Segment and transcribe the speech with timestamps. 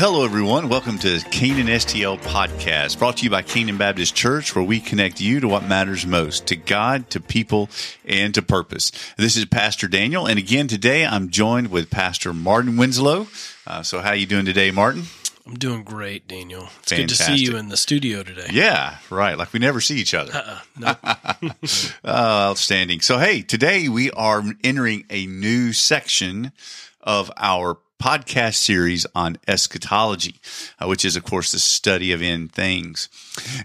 [0.00, 0.70] hello everyone.
[0.70, 5.20] Welcome to Canaan STL Podcast, brought to you by Canaan Baptist Church, where we connect
[5.20, 7.68] you to what matters most, to God, to people,
[8.06, 8.92] and to purpose.
[9.18, 13.26] This is Pastor Daniel, and again today I'm joined with Pastor Martin Winslow.
[13.66, 15.02] Uh, so, how are you doing today, Martin?
[15.46, 16.70] I'm doing great, Daniel.
[16.78, 16.96] It's Fantastic.
[16.96, 18.46] good to see you in the studio today.
[18.50, 19.36] Yeah, right.
[19.36, 20.32] Like we never see each other.
[20.32, 20.60] Uh-uh.
[20.78, 20.96] No.
[22.04, 23.02] Oh, outstanding.
[23.02, 26.52] So, hey, today we are entering a new section
[27.02, 30.36] of our podcast series on eschatology,
[30.78, 33.08] uh, which is, of course, the study of end things.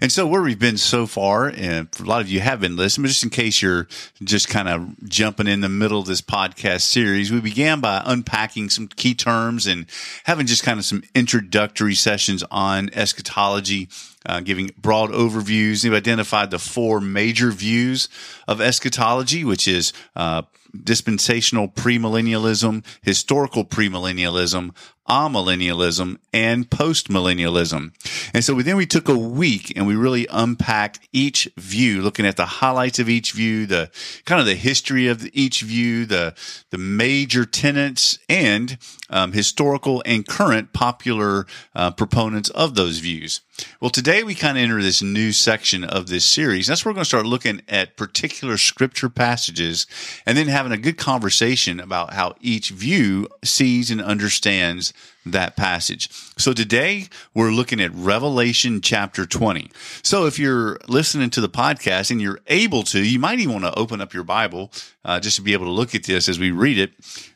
[0.00, 3.04] And so, where we've been so far, and a lot of you have been listening,
[3.04, 3.88] but just in case you're
[4.22, 8.68] just kind of jumping in the middle of this podcast series, we began by unpacking
[8.68, 9.86] some key terms and
[10.24, 13.88] having just kind of some introductory sessions on eschatology.
[14.28, 15.84] Uh, giving broad overviews.
[15.84, 18.08] We've identified the four major views
[18.48, 20.42] of eschatology, which is uh,
[20.84, 24.72] dispensational premillennialism, historical premillennialism,
[25.08, 27.92] amillennialism, and postmillennialism.
[28.34, 32.36] And so then we took a week and we really unpacked each view, looking at
[32.36, 33.90] the highlights of each view, the
[34.24, 36.34] kind of the history of each view, the
[36.70, 38.78] the major tenets, and
[39.10, 43.40] um, historical and current popular uh, proponents of those views.
[43.80, 46.66] Well, today we kind of enter this new section of this series.
[46.66, 49.86] That's where we're going to start looking at particular scripture passages
[50.26, 54.92] and then having a good conversation about how each view sees and understands
[55.32, 56.08] that passage.
[56.38, 59.70] So today we're looking at Revelation chapter 20.
[60.02, 63.64] So if you're listening to the podcast and you're able to, you might even want
[63.64, 64.70] to open up your Bible
[65.04, 66.92] uh, just to be able to look at this as we read it.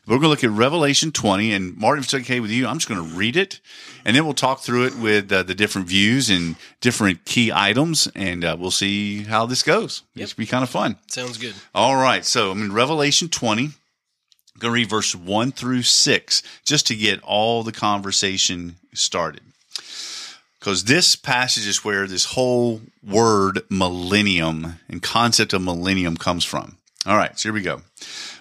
[0.07, 1.53] We're going to look at Revelation 20.
[1.53, 3.59] And Martin, if it's okay with you, I'm just going to read it
[4.05, 8.07] and then we'll talk through it with uh, the different views and different key items
[8.15, 10.03] and uh, we'll see how this goes.
[10.15, 10.97] It should be kind of fun.
[11.07, 11.53] Sounds good.
[11.75, 12.25] All right.
[12.25, 13.69] So I'm in Revelation 20.
[14.61, 19.41] Going to read verse 1 through 6 just to get all the conversation started.
[20.59, 26.77] Because this passage is where this whole word millennium and concept of millennium comes from.
[27.07, 27.81] All right, so here we go.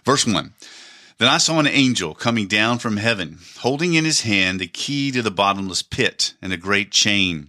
[0.04, 0.53] Verse 1.
[1.16, 5.10] Then I saw an angel coming down from heaven, holding in his hand the key
[5.12, 7.48] to the bottomless pit and a great chain.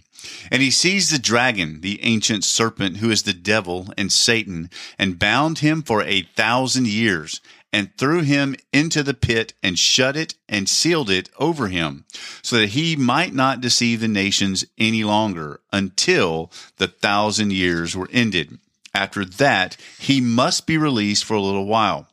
[0.50, 5.18] And he seized the dragon, the ancient serpent, who is the devil and Satan, and
[5.18, 7.40] bound him for a thousand years,
[7.72, 12.04] and threw him into the pit, and shut it, and sealed it over him,
[12.42, 18.08] so that he might not deceive the nations any longer, until the thousand years were
[18.12, 18.58] ended.
[18.94, 22.08] After that, he must be released for a little while.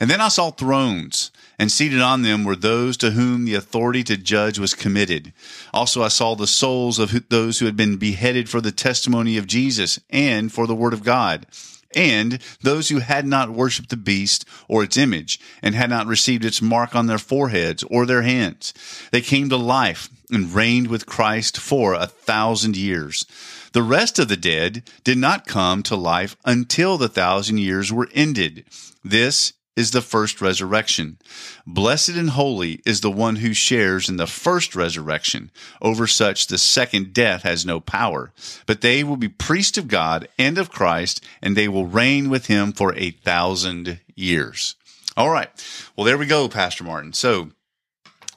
[0.00, 4.04] And then I saw thrones, and seated on them were those to whom the authority
[4.04, 5.32] to judge was committed.
[5.74, 9.46] Also, I saw the souls of those who had been beheaded for the testimony of
[9.46, 11.46] Jesus and for the word of God,
[11.94, 16.44] and those who had not worshipped the beast or its image, and had not received
[16.44, 18.74] its mark on their foreheads or their hands.
[19.10, 23.24] They came to life and reigned with Christ for a thousand years.
[23.72, 28.08] The rest of the dead did not come to life until the thousand years were
[28.14, 28.64] ended.
[29.04, 31.18] This is the first resurrection.
[31.64, 35.52] Blessed and holy is the one who shares in the first resurrection.
[35.80, 38.32] Over such the second death has no power,
[38.66, 42.46] but they will be priests of God and of Christ, and they will reign with
[42.46, 44.74] him for a thousand years.
[45.16, 45.48] All right.
[45.96, 47.12] Well, there we go, Pastor Martin.
[47.12, 47.50] So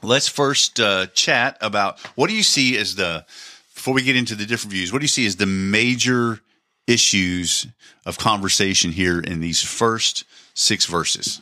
[0.00, 3.26] let's first uh, chat about what do you see as the,
[3.74, 6.38] before we get into the different views, what do you see as the major
[6.86, 7.66] issues
[8.06, 11.40] of conversation here in these first six verses.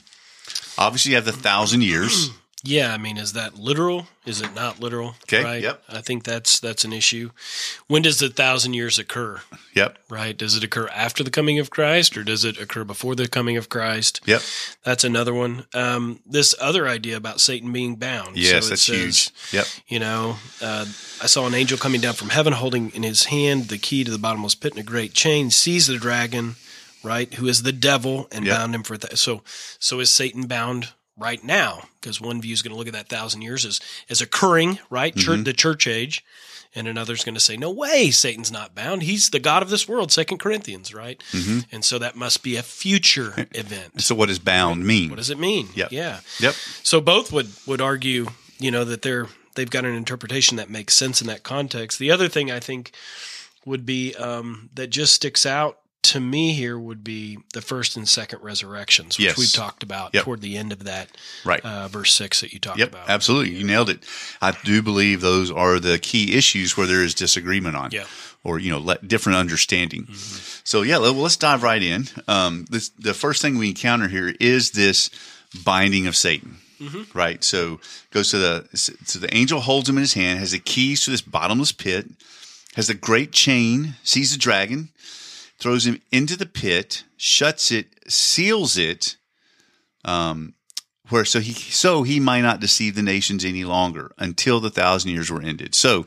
[0.78, 2.30] Obviously, you have the thousand years.
[2.62, 4.06] Yeah, I mean, is that literal?
[4.26, 5.14] Is it not literal?
[5.22, 5.62] Okay, right.
[5.62, 5.82] yep.
[5.88, 7.30] I think that's that's an issue.
[7.86, 9.40] When does the thousand years occur?
[9.74, 9.96] Yep.
[10.10, 10.36] Right.
[10.36, 13.56] Does it occur after the coming of Christ, or does it occur before the coming
[13.56, 14.20] of Christ?
[14.26, 14.42] Yep.
[14.84, 15.64] That's another one.
[15.72, 18.36] Um, this other idea about Satan being bound.
[18.36, 19.30] Yes, So that's says, huge.
[19.54, 19.66] Yep.
[19.88, 20.84] You know, uh,
[21.22, 24.10] I saw an angel coming down from heaven, holding in his hand the key to
[24.10, 25.50] the bottomless pit and a great chain.
[25.50, 26.56] Seized the dragon,
[27.02, 28.56] right, who is the devil, and Yep.
[28.56, 29.18] bound him for that.
[29.18, 29.42] so.
[29.78, 31.88] So is Satan bound right now?
[32.00, 35.14] Because one view is going to look at that thousand years as as occurring, right,
[35.14, 35.42] Mm-hmm.
[35.44, 36.24] the church age,
[36.74, 39.02] and another's going to say, no way, Satan's not bound.
[39.02, 40.12] He's the god of this world.
[40.12, 41.60] Second Corinthians, right, Mm-hmm.
[41.72, 44.00] and so that must be a future event.
[44.02, 45.10] So, what does bound mean?
[45.10, 45.68] What does it mean?
[45.74, 45.92] Yep.
[45.92, 46.20] Yeah.
[46.40, 46.54] Yep.
[46.82, 48.28] So both would would argue,
[48.58, 49.26] you know, that they're
[49.56, 51.98] they've got an interpretation that makes sense in that context.
[51.98, 52.92] The other thing I think
[53.66, 58.08] would be um, that just sticks out to me here would be the first and
[58.08, 59.36] second resurrections, which Yes.
[59.38, 60.24] we've talked about Yep.
[60.24, 61.10] toward the end of that
[61.44, 61.60] Right.
[61.62, 63.08] uh, verse six that you talked Yep, about.
[63.10, 63.54] absolutely.
[63.56, 64.02] You nailed it.
[64.40, 68.04] I do believe those are the key issues where there is disagreement on, Yeah.
[68.42, 70.08] or you know, let, different understanding.
[70.64, 72.08] So yeah, well, let's dive right in.
[72.26, 75.10] Um, this, the first thing we encounter here is this
[75.64, 76.56] binding of Satan.
[77.12, 77.44] right?
[77.44, 77.78] So
[78.10, 81.10] goes to the so the angel holds him in his hand, has the keys to
[81.10, 82.08] this bottomless pit,
[82.74, 84.88] has the great chain, sees the dragon,
[85.60, 89.16] throws him into the pit, shuts it, seals it,
[90.04, 90.54] um,
[91.10, 95.10] where so he so he might not deceive the nations any longer until the thousand
[95.10, 95.74] years were ended.
[95.74, 96.06] So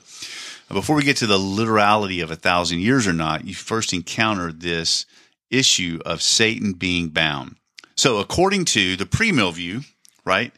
[0.70, 4.52] before we get to the literality of a thousand years or not, you first encounter
[4.52, 5.06] this
[5.52, 7.58] issue of Satan being bound.
[7.96, 9.82] So according to the pre-mill view,
[10.26, 10.52] right?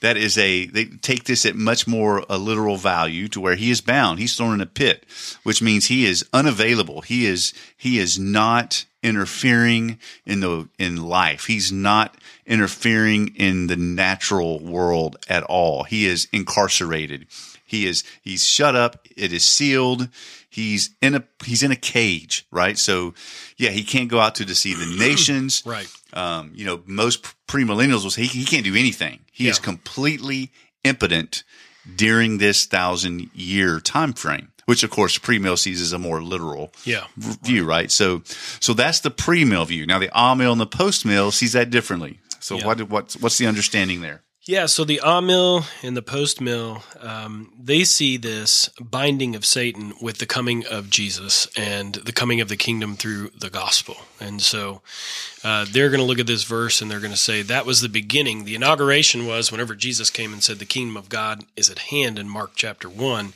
[0.00, 3.70] That is a they take this at much more a literal value to where he
[3.70, 4.18] is bound.
[4.18, 5.04] He's thrown in a pit,
[5.42, 7.02] which means he is unavailable.
[7.02, 11.46] He is he is not interfering in the in life.
[11.46, 12.16] He's not
[12.46, 15.84] interfering in the natural world at all.
[15.84, 17.26] He is incarcerated.
[17.64, 19.06] He is he's shut up.
[19.16, 20.08] It is sealed.
[20.48, 22.76] He's in a he's in a cage, right?
[22.76, 23.14] So,
[23.56, 25.62] yeah, he can't go out to deceive the nations.
[25.64, 25.88] Right.
[26.12, 29.20] Um, you know, most premillennials will say he, he can't do anything.
[29.32, 30.50] He is completely
[30.84, 31.44] impotent
[31.96, 36.72] during this thousand year time frame, which of course premill sees as a more literal
[36.84, 37.04] Yeah.
[37.16, 37.90] view, right?
[37.90, 38.22] So,
[38.60, 39.86] so that's the pre-mill view.
[39.86, 42.18] Now the amill and the post-mill sees that differently.
[42.40, 42.66] So Yeah.
[42.66, 44.22] what what's what's the understanding there?
[44.46, 49.44] Yeah, so the ah mill and the post mill, um, they see this binding of
[49.44, 53.96] Satan with the coming of Jesus and the coming of the kingdom through the gospel.
[54.18, 54.80] And so
[55.44, 57.82] uh, they're going to look at this verse and they're going to say that was
[57.82, 58.44] the beginning.
[58.44, 62.18] The inauguration was whenever Jesus came and said the kingdom of God is at hand
[62.18, 63.34] in Mark chapter 1.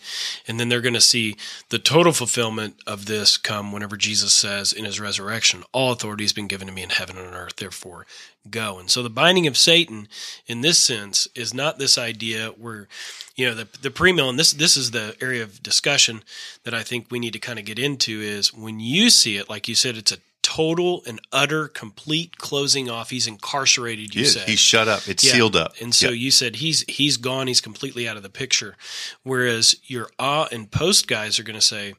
[0.49, 1.37] And then they're going to see
[1.69, 6.33] the total fulfillment of this come whenever Jesus says in his resurrection, All authority has
[6.33, 8.07] been given to me in heaven and on earth, therefore
[8.51, 8.79] go.
[8.79, 10.09] And so the binding of Satan
[10.47, 11.04] in this sense
[11.35, 12.89] is not this idea where,
[13.37, 16.23] you know, the, the pre-mill, and this, this is the area of discussion
[16.65, 19.49] that I think we need to kind of get into is when you see it,
[19.51, 23.09] like you said, it's a total and utter complete closing off.
[23.11, 24.35] He's incarcerated, you is.
[24.35, 24.47] said.
[24.47, 25.09] He's shut up.
[25.09, 25.33] It's Yeah.
[25.33, 25.73] sealed up.
[25.81, 28.77] And so you said he's he's gone, he's completely out of the picture.
[29.23, 31.95] Whereas your ah and post guys are going to say,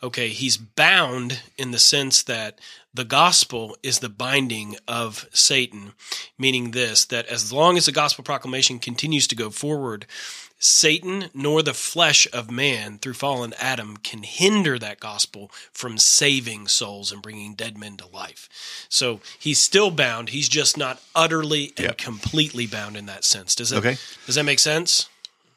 [0.00, 2.60] okay, he's bound in the sense that
[2.98, 5.92] the gospel is the binding of Satan,
[6.36, 10.04] meaning this that as long as the gospel proclamation continues to go forward,
[10.58, 16.66] Satan nor the flesh of man through fallen Adam can hinder that gospel from saving
[16.66, 18.48] souls and bringing dead men to life.
[18.88, 20.30] So he's still bound.
[20.30, 21.98] He's just not utterly and Yep.
[21.98, 23.54] completely bound in that sense.
[23.54, 23.96] Does that, Okay.
[24.26, 25.06] does that make sense?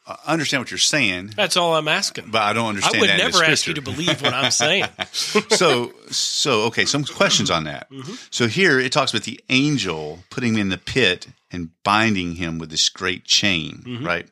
[0.07, 2.31] I understand what you're saying, That's all I'm asking.
[2.31, 2.95] but I don't understand.
[2.95, 4.85] I would never ask you to believe what I'm saying.
[5.49, 8.13] so so okay some questions on that Mm-hmm.
[8.29, 12.57] so here it talks about the angel putting him in the pit and binding him
[12.57, 14.05] with this great chain Mm-hmm.
[14.05, 14.27] right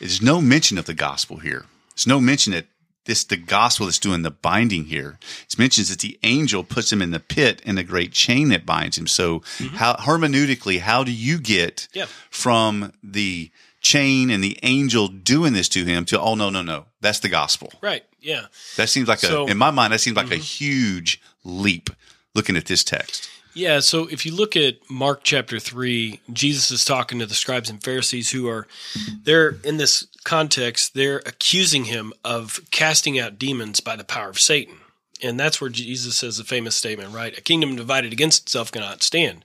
[0.00, 1.64] there's no mention of the gospel here
[1.94, 2.66] there's no mention that
[3.04, 5.18] this the gospel that's doing the binding here
[5.48, 8.64] it mentions that the angel puts him in the pit and a great chain that
[8.66, 9.42] binds him so
[9.74, 11.98] how hermeneutically how do you get Mm-hmm.
[11.98, 12.06] Yeah.
[12.30, 13.50] from the
[13.84, 17.28] chain and the angel doing this to him to oh no no no that's the
[17.28, 18.02] gospel right.
[18.20, 18.46] Yeah.
[18.76, 19.52] that seems like a, So- Mm-hmm.
[19.52, 21.90] in my mind, that seems like a huge leap
[22.34, 23.28] looking at this text.
[23.56, 27.68] Yeah, so if you look at Mark chapter 3, Jesus is talking to the scribes
[27.70, 28.66] and Pharisees who are
[29.22, 34.40] they're in this context, they're accusing him of casting out demons by the power of
[34.40, 34.78] Satan.
[35.22, 37.36] And that's where Jesus says the famous statement, right?
[37.38, 39.44] A kingdom divided against itself cannot stand.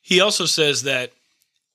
[0.00, 1.12] He also says that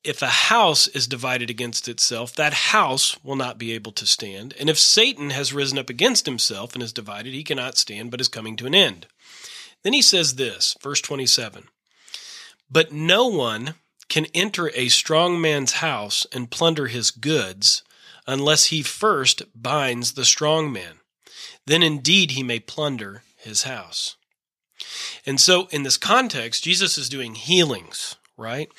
[0.04, 4.54] if a house is divided against itself, that house will not be able to stand.
[4.60, 8.22] And if Satan has risen up against himself and is divided, he cannot stand, but
[8.22, 9.08] is coming to an end.
[9.84, 11.66] Then he says this, verse 27
[12.70, 13.76] But no one
[14.10, 17.84] can enter a strong man's house and plunder his goods
[18.28, 20.96] unless he first binds the strong man.
[21.66, 24.16] Then indeed he may plunder his house.
[25.26, 28.70] And so, in this context, Jesus is doing healings, right?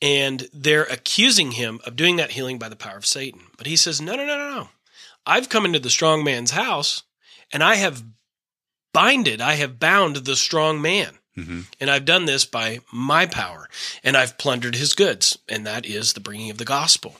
[0.00, 3.42] And they're accusing him of doing that healing by the power of Satan.
[3.58, 4.68] But he says, No, no, no, no, no.
[5.26, 7.02] I've come into the strong man's house
[7.52, 8.02] and I have
[8.94, 11.14] binded, I have bound the strong man.
[11.38, 11.60] Mm-hmm.
[11.80, 13.68] And I've done this by my power,
[14.02, 17.14] and I've plundered his goods, and that is the bringing of the gospel.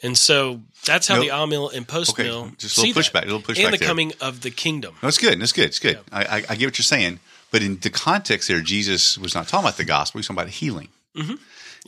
[0.00, 1.24] And so that's how Nope.
[1.24, 3.24] the Amil and post Okay, mill just a little see pushback, that.
[3.24, 3.88] a little pushback and the there.
[3.88, 4.94] coming of the kingdom.
[5.02, 5.38] No, it's good.
[5.40, 5.64] That's good.
[5.66, 5.98] It's good.
[6.12, 7.18] I, I, I get what you're saying.
[7.50, 10.18] But in the context there, Jesus was not talking about the gospel.
[10.18, 10.88] He was talking about healing.
[11.18, 11.34] Mm-hmm.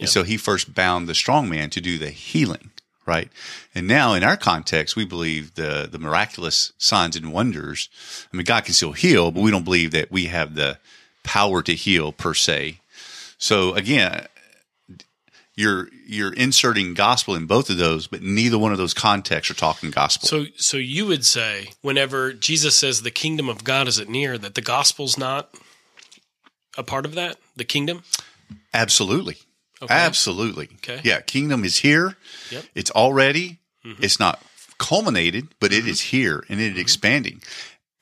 [0.01, 2.71] And so he first bound the strong man to do the healing,
[3.07, 3.29] right?
[3.75, 7.89] And now in our context, we believe the, the miraculous signs and wonders.
[8.33, 10.79] I mean, God can still heal, but we don't believe that we have the
[11.23, 12.81] power to heal per se.
[13.37, 14.27] So again,
[15.57, 19.55] you're you're inserting gospel in both of those, but neither one of those contexts are
[19.55, 20.27] talking gospel.
[20.27, 24.39] So, so you would say, whenever Jesus says the kingdom of God is at near,
[24.39, 25.55] that the gospel's not
[26.79, 28.03] a part of that, the kingdom.
[28.75, 29.37] Absolutely.
[29.83, 29.95] Okay.
[29.95, 30.69] Absolutely.
[30.77, 31.01] Okay.
[31.05, 32.17] Yeah, kingdom is here.
[32.51, 32.65] Yep.
[32.75, 33.59] It's already.
[33.85, 33.97] Mhm.
[34.03, 34.43] It's not
[34.79, 35.87] culminated, but Mm-hmm.
[35.87, 37.43] it is here and it is expanding.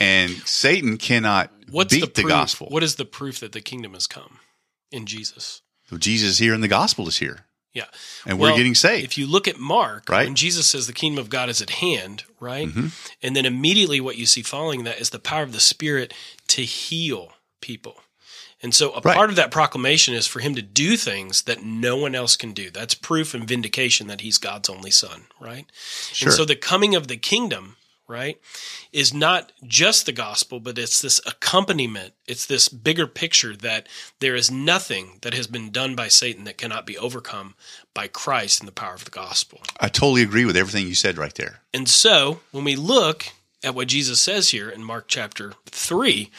[0.00, 2.68] And Satan cannot What's beat the, the, gospel.
[2.68, 4.38] What is the proof that the kingdom has come
[4.90, 5.62] in Jesus?
[5.96, 7.44] Jesus is here and the gospel is here.
[7.74, 7.84] Yeah.
[8.26, 9.04] And Well, we're getting saved.
[9.04, 10.26] If you look at Mark, Right.
[10.26, 12.68] when Jesus says the kingdom of God is at hand, right?
[12.68, 12.92] Mhm.
[13.22, 16.12] And then immediately what you see following that is the power of the Spirit
[16.48, 18.02] to heal people.
[18.62, 19.14] And so a Right.
[19.14, 22.52] part of that proclamation is for him to do things that no one else can
[22.52, 22.70] do.
[22.70, 25.66] That's proof and vindication that he's God's only son, right?
[26.12, 26.28] Sure.
[26.28, 27.76] And so the coming of the kingdom,
[28.08, 28.40] right,
[28.92, 32.14] is not just the gospel, but it's this accompaniment.
[32.26, 33.86] It's this bigger picture that
[34.18, 37.54] there is nothing that has been done by Satan that cannot be overcome
[37.94, 39.60] by Christ and the power of the gospel.
[39.78, 41.60] I totally agree with everything you said right there.
[41.72, 43.26] And so when we look
[43.64, 46.30] at what Jesus says here in Mark chapter 3,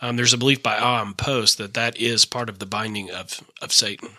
[0.00, 3.40] um, there's a belief by Am Post that that is part of the binding of,
[3.60, 4.10] of Satan.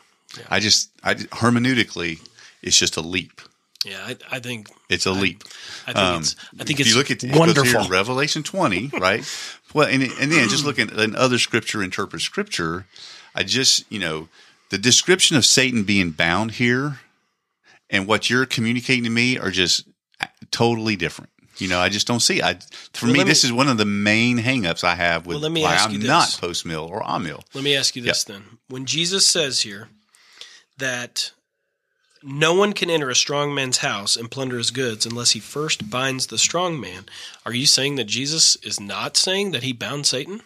[0.50, 2.20] I just, I hermeneutically,
[2.62, 3.41] it's just a leap.
[3.86, 5.43] Yeah, I, I think It's a leap.
[5.88, 7.81] I think Um, it's I think if it's you look at wonderful.
[7.81, 9.25] here Revelation 20, right?
[9.74, 12.86] Well, and, and then just looking at another scripture, interpret scripture,
[13.34, 14.27] I just, you know,
[14.70, 17.00] the description of Satan being bound here
[17.89, 19.88] and what you're communicating to me are just
[20.51, 21.31] totally different.
[21.62, 22.41] You know, I just don't see.
[22.41, 22.56] I
[22.94, 25.41] for Well, me, let this is one of the main hangups I have with Well,
[25.41, 27.44] let me why I'm not post mill or amill.
[27.53, 28.44] Let me ask you this then.
[28.68, 29.89] When Jesus says here
[30.77, 31.32] that
[32.24, 35.89] no one can enter a strong man's house and plunder his goods unless he first
[35.89, 37.06] binds the strong man,
[37.46, 40.41] are you saying that Jesus is not saying that he bound Satan?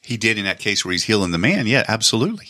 [0.00, 1.66] He did in that case where he's healing the man.
[1.66, 2.48] Yeah, absolutely.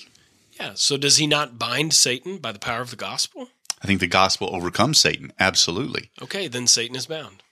[0.59, 0.73] Yeah.
[0.75, 3.49] So does he not bind Satan by the power of the gospel?
[3.83, 5.33] I think the gospel overcomes Satan.
[5.41, 6.11] Absolutely.
[6.23, 7.43] Okay, then Satan is bound.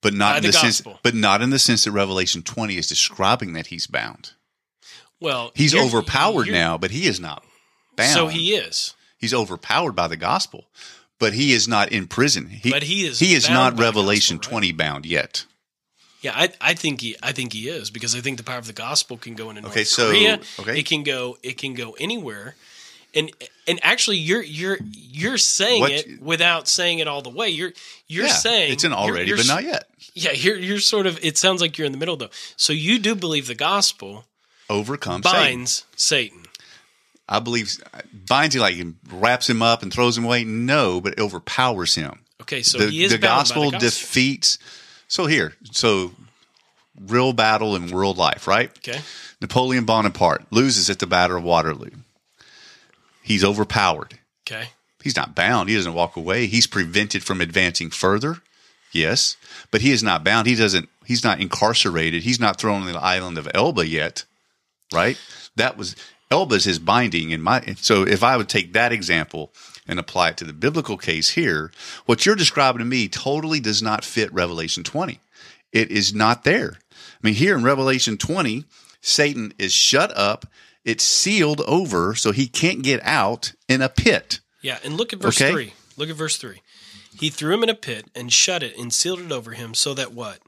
[0.00, 2.76] but not By in the the, sense, but not in the sense that Revelation 20
[2.76, 4.32] is describing that he's bound.
[5.20, 7.44] Well, He's you're- overpowered you're- now, but he is not
[7.96, 8.12] bound.
[8.14, 8.94] So he is.
[9.18, 10.68] he's overpowered by the gospel,
[11.18, 12.48] but he is not in prison.
[12.50, 14.60] He, But he is he is not Revelation gospel, right?
[14.68, 15.44] 20 bound yet.
[16.20, 18.66] Yeah, I, I think he I think he is because I think the power of
[18.68, 20.38] the gospel can go into North Okay, so- Korea.
[20.60, 20.78] okay.
[20.78, 22.54] It can go it can go anywhere.
[23.14, 23.30] And
[23.66, 27.48] and actually you're you're you're saying What- it without saying it all the way.
[27.48, 27.72] You're
[28.06, 29.84] you're yeah, saying it's an you're- already, you're but not yet.
[30.14, 32.30] Yeah, you're you're sort of it sounds like you're in the middle though.
[32.56, 34.26] So you do believe the gospel
[34.70, 35.40] Overcome Satan.
[35.40, 36.42] binds Satan.
[37.28, 37.76] I believe
[38.26, 40.44] binds him like he wraps him up and throws him away.
[40.44, 42.20] No, but it overpowers him.
[42.42, 43.88] Okay, so the, he is the gospel the gospel.
[43.88, 44.58] defeats.
[45.08, 46.12] So here, so
[47.06, 48.70] real battle in world life, right?
[48.78, 49.00] okay.
[49.40, 51.90] Napoleon Bonaparte loses at the Battle of Waterloo.
[53.28, 54.18] He's overpowered.
[54.46, 54.70] Okay.
[55.04, 55.68] He's not bound.
[55.68, 56.46] He doesn't walk away.
[56.46, 58.38] He's prevented from advancing further.
[58.90, 59.36] Yes,
[59.70, 60.46] but he is not bound.
[60.46, 60.88] He doesn't.
[61.04, 62.22] He's not incarcerated.
[62.22, 64.24] He's not thrown on the island of Elba yet.
[64.94, 65.20] Right?
[65.56, 65.94] That was
[66.30, 67.60] Elba's his binding in my.
[67.76, 69.52] So if I would take that example
[69.86, 71.70] and apply it to the biblical case here,
[72.06, 75.20] what you're describing to me totally does not fit Revelation 20.
[75.70, 76.78] It is not there.
[76.92, 78.64] I mean, here in Revelation 20,
[79.02, 80.46] Satan is shut up.
[80.88, 84.40] It's sealed over, so he can't get out in a pit.
[84.62, 85.52] Yeah, and look at verse Okay.
[85.52, 85.72] 3.
[85.98, 86.62] Look at verse 3.
[87.20, 89.92] He threw him in a pit and shut it and sealed it over him so
[89.94, 90.38] that what?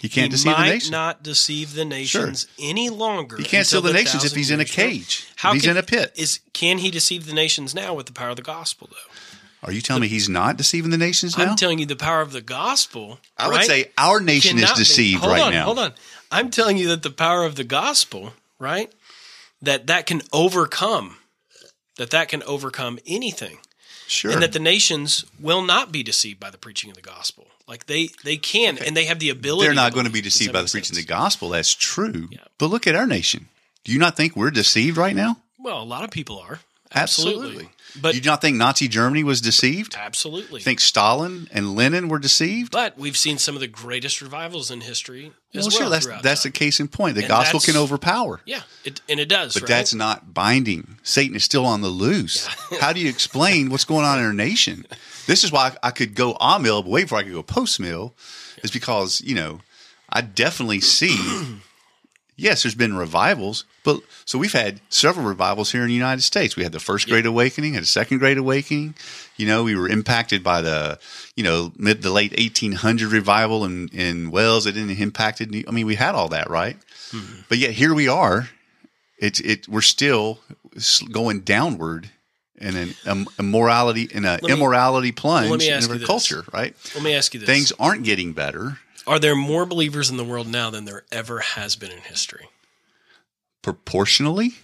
[0.00, 0.90] He can't he deceive might the nation.
[0.92, 3.36] not deceive the nations any longer.
[3.36, 5.26] He can't seal the nations if he's in a cage.
[5.36, 6.12] How he's can- in a pit.
[6.16, 9.66] Is can he deceive the nations now with the power of the gospel though?
[9.68, 11.50] Are you telling me he's not deceiving the nations now?
[11.50, 13.18] I'm telling you the power of the gospel.
[13.36, 15.64] I would say our nation is be- deceived hold right on, now.
[15.66, 15.92] Hold on.
[16.30, 18.90] I'm telling you that the power of the gospel, right?
[19.62, 21.16] That that can overcome
[21.96, 23.58] that that can overcome anything.
[24.06, 24.32] Sure.
[24.32, 27.46] and that the nations will not be deceived by the preaching of the gospel.
[27.68, 29.66] Like they they can and they have the ability.
[29.66, 31.50] They're not going to be deceived by the preaching of the gospel.
[31.50, 32.28] That's true.
[32.32, 32.38] Yeah.
[32.58, 33.46] But look at our nation.
[33.84, 35.36] Do you not think we're deceived right now?
[35.60, 36.58] Well, a lot of people are
[36.94, 37.68] Absolutely.
[38.00, 39.94] but you Do not think Nazi Germany was deceived?
[39.98, 40.60] absolutely.
[40.60, 42.72] You think Stalin and Lenin were deceived?
[42.72, 45.70] but we've seen some of the greatest revivals in history as well, well.
[45.70, 45.90] sure.
[45.90, 46.52] That's that's time.
[46.52, 47.14] the case in point.
[47.14, 48.40] The And gospel can overpower.
[48.44, 49.54] yeah, it, and it does.
[49.54, 49.68] But right?
[49.68, 50.98] that's not binding.
[51.02, 52.46] Satan is still on the loose.
[52.80, 54.86] How do you explain what's going on in our nation?
[55.26, 58.14] This is why I could go amill, but wait before I could go post mill,
[58.64, 59.60] is because, you know,
[60.08, 61.16] I definitely see,
[62.40, 66.56] yes, there's been revivals, but so we've had several revivals here in the United States.
[66.56, 68.94] We had the first Great Awakening, had a second Great Awakening.
[69.36, 70.98] You know, we were impacted by the,
[71.36, 74.66] you know, mid the late 1800 revival in, in Wales.
[74.66, 75.54] It didn't impacted.
[75.66, 76.76] I mean, we had all that, right?
[77.48, 78.48] But yet here we are
[79.20, 80.40] it's it we're still
[81.12, 82.10] going downward
[82.56, 87.14] in an um, immorality in a me- immorality plunge in our culture right Let me
[87.14, 90.70] ask you this: things aren't getting better are there more believers in the world now
[90.70, 92.48] than there ever has been in history?
[93.62, 94.54] proportionally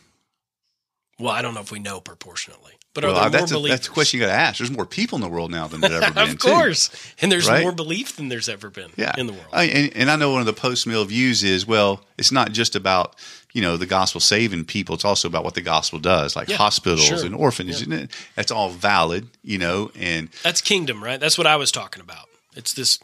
[1.18, 3.60] Well, I don't know if we know proportionally, but are Well, there that's, more a,
[3.60, 3.78] believers?
[3.80, 4.58] that's a question you got to ask.
[4.58, 6.22] There's more people in the world now than there ever been.
[6.30, 6.48] of too.
[6.48, 6.90] course,
[7.20, 7.62] and there's Right?
[7.62, 9.14] more belief than there's ever been yeah.
[9.18, 9.46] in the world.
[9.52, 12.52] I, and, and I know one of the post mill views is well, it's not
[12.52, 13.16] just about
[13.52, 16.56] you know the gospel saving people; it's also about what the gospel does, like Yeah,
[16.56, 17.24] hospitals sure.
[17.24, 17.82] and orphanages.
[17.82, 19.90] It- that's all valid, you know.
[19.94, 21.18] And That's kingdom, right?
[21.20, 22.28] That's what I was talking about.
[22.54, 22.98] It's this.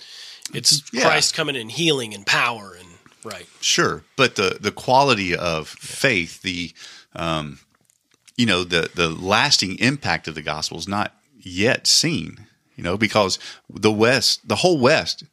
[0.53, 1.03] It's Yeah.
[1.03, 2.89] Christ coming in healing and power and
[3.25, 3.47] right.
[3.61, 6.73] Sure, but the the quality of faith, the
[7.15, 7.61] um,
[8.37, 12.47] you know, the the lasting impact of the gospel is not yet seen.
[12.77, 15.25] You know, because the West, the whole West,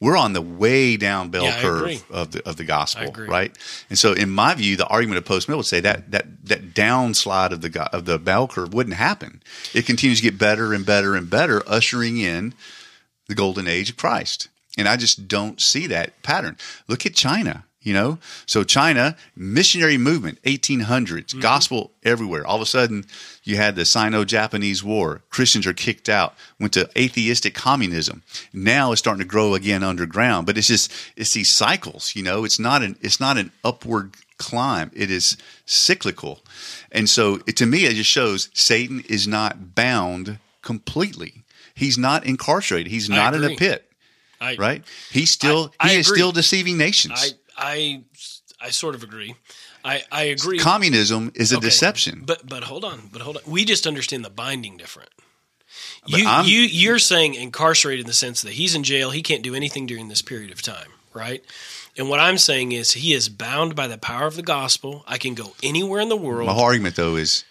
[0.00, 3.56] we're on the way down bell Yeah, curve of the of the gospel, right?
[3.88, 6.74] And so, in my view, the argument of post mill would say that that that
[6.74, 9.42] downslide of the of the bell curve wouldn't happen.
[9.74, 12.52] It continues to get better and better and better, ushering in
[13.28, 14.48] the golden age of Christ.
[14.78, 16.56] And I just don't see that pattern.
[16.86, 18.18] Look at China, you know?
[18.46, 21.40] So China, missionary movement, 1800s, mm-hmm.
[21.40, 22.46] gospel everywhere.
[22.46, 23.04] All of a sudden,
[23.42, 25.22] you had the Sino-Japanese war.
[25.30, 28.22] Christians are kicked out, went to atheistic communism.
[28.52, 32.44] Now it's starting to grow again underground, but it's just it's these cycles, you know?
[32.44, 34.92] It's not an it's not an upward climb.
[34.94, 36.38] It is cyclical.
[36.92, 41.42] And so it, to me it just shows Satan is not bound completely.
[41.74, 42.90] He's not incarcerated.
[42.90, 43.87] He's not in a pit,
[44.40, 44.84] I right?
[45.10, 47.34] He's still I he is still deceiving nations.
[47.56, 48.02] I I
[48.60, 49.34] I sort of agree.
[49.84, 50.58] I I agree.
[50.58, 51.66] Communism is a Okay.
[51.66, 52.22] deception.
[52.26, 53.42] But but hold on, but hold on.
[53.46, 55.10] We just understand the binding different.
[56.02, 59.22] But You I'm- you you're saying incarcerated in the sense that he's in jail, he
[59.22, 61.44] can't do anything during this period of time, right?
[61.96, 65.04] And what I'm saying is he is bound by the power of the gospel.
[65.06, 66.46] I can go anywhere in the world.
[66.46, 67.44] My argument though is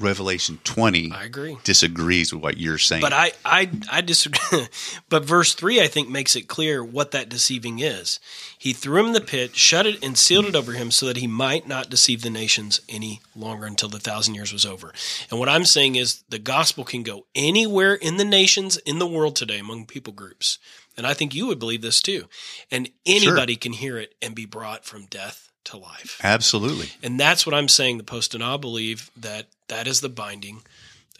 [0.00, 1.58] Revelation 20 I agree.
[1.62, 3.02] disagrees with what you're saying.
[3.02, 4.66] But I, I, I disagree.
[5.08, 8.18] but verse three, I think, makes it clear what that deceiving is.
[8.58, 11.18] He threw him in the pit, shut it, and sealed it over him, so that
[11.18, 14.92] he might not deceive the nations any longer until the thousand years was over.
[15.30, 19.06] And what I'm saying is, the gospel can go anywhere in the nations in the
[19.06, 20.58] world today among people groups,
[20.96, 22.24] and I think you would believe this too.
[22.70, 26.18] And anybody can hear it and be brought from death to life.
[26.22, 26.88] Absolutely.
[27.02, 27.98] And that's what I'm saying.
[27.98, 30.62] The post and I believe that that is the binding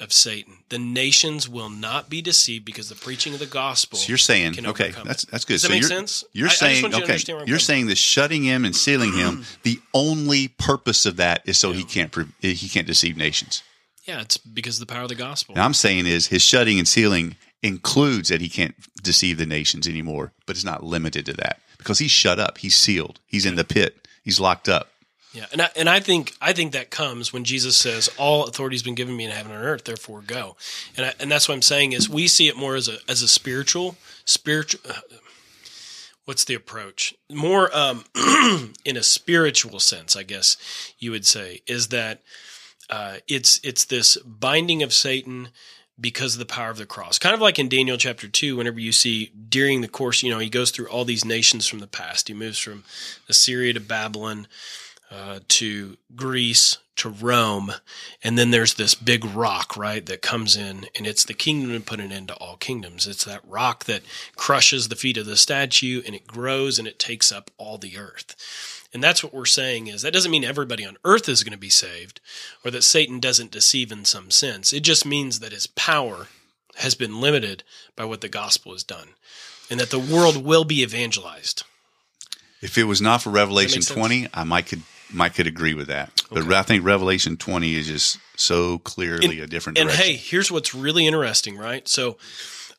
[0.00, 0.58] of Satan.
[0.70, 3.98] The nations will not be deceived because the preaching of the gospel.
[3.98, 5.54] So you're saying okay, that's that's good.
[5.54, 6.24] Does that so make you're, sense?
[6.32, 7.02] You're I- I saying you okay.
[7.02, 9.44] understand where I'm You're coming saying the shutting him and sealing him.
[9.62, 13.62] the only purpose of that is so he can't pre- he can't deceive nations.
[14.04, 15.54] yeah, it's because of the power of the gospel.
[15.54, 19.86] And I'm saying is his shutting and sealing includes that he can't deceive the nations
[19.86, 23.56] anymore, but it's not limited to that because he's shut up, he's sealed, he's in
[23.56, 24.90] the pit, he's locked up.
[25.32, 28.74] Yeah, and I, and I think I think that comes when Jesus says, "All authority
[28.74, 30.56] has been given me in heaven and earth, therefore go,"
[30.96, 33.22] and I, and that's what I'm saying is we see it more as a as
[33.22, 34.80] a spiritual spiritual.
[34.88, 35.00] Uh,
[36.24, 37.14] what's the approach?
[37.30, 38.04] More um,
[38.84, 40.56] in a spiritual sense, I guess
[40.98, 42.22] you would say, is that
[42.88, 45.50] uh, it's it's this binding of Satan
[46.00, 47.18] because of the power of the cross.
[47.18, 50.38] Kind of like in Daniel chapter 2, whenever you see during the course, you know,
[50.38, 52.28] he goes through all these nations from the past.
[52.28, 52.84] He moves from
[53.28, 54.46] Assyria to Babylon
[55.10, 57.72] uh, to Greece to Rome.
[58.22, 61.80] And then there's this big rock, right, that comes in, and it's the kingdom to
[61.80, 63.06] put an end to all kingdoms.
[63.06, 64.02] It's that rock that
[64.36, 67.96] crushes the feet of the statue and it grows and it takes up all the
[67.96, 68.79] earth.
[68.92, 71.58] And that's what we're saying is that doesn't mean everybody on earth is going to
[71.58, 72.20] be saved
[72.64, 74.72] or that Satan doesn't deceive in some sense.
[74.72, 76.26] It just means that his power
[76.76, 77.62] has been limited
[77.94, 79.10] by what the gospel has done
[79.70, 81.62] and that the world will be evangelized.
[82.60, 86.22] If it was not for Revelation 20, I might could might could agree with that.
[86.30, 90.74] But I think Revelation 20 is just so clearly a different And hey, here's what's
[90.74, 91.86] really interesting, right?
[91.88, 92.16] So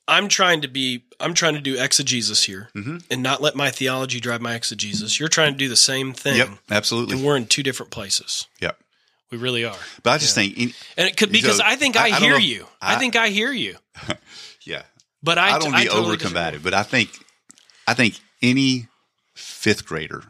[0.08, 2.98] I'm trying to be I'm trying to do exegesis here Mm-hmm.
[3.10, 5.20] and not let my theology drive my exegesis.
[5.20, 6.38] You're trying to do the same thing.
[6.38, 7.16] yep, absolutely.
[7.18, 8.48] And we're in two different places.
[8.60, 8.78] Yep.
[9.32, 9.78] We really are.
[10.04, 12.32] But I just think in- And it could because So, I think I- I, hear
[12.32, 12.66] know- you.
[12.82, 13.78] I, I- think I hear you.
[14.66, 14.84] yeah.
[15.24, 17.12] But I, I don't be totally over combative, but I think
[17.88, 18.88] I think any
[19.36, 20.24] fifth grader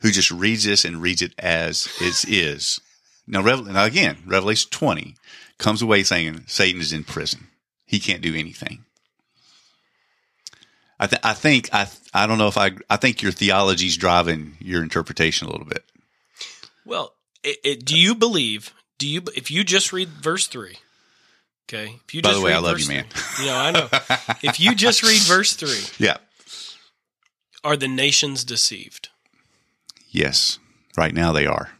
[0.00, 2.80] who just reads this and reads it as it is.
[3.26, 5.16] Now, Revel- now again, Revelation 20
[5.58, 7.47] comes away saying Satan is in prison.
[7.88, 8.84] He can't do anything.
[11.00, 14.56] I, th- I think I I don't know if I I think your theology's driving
[14.60, 15.84] your interpretation a little bit.
[16.84, 18.72] Well, it, it, do you believe?
[18.98, 20.76] Do you if you just read verse three?
[21.68, 21.96] Okay.
[22.06, 23.04] If you By just the way, read I love verse you, man.
[23.10, 23.88] three- you know, I know.
[24.42, 26.16] if you just read verse three, Yeah.
[27.64, 29.08] are the nations deceived?
[30.10, 30.58] Yes.
[30.96, 31.70] Right now they are.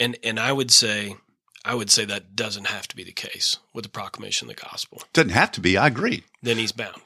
[0.00, 1.16] And and I would say
[1.64, 4.62] I would say that doesn't have to be the case with the proclamation of the
[4.62, 5.02] gospel.
[5.12, 5.76] Doesn't have to be.
[5.78, 6.24] I agree.
[6.42, 7.00] Then he's bound.